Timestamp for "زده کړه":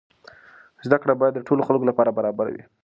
0.85-1.13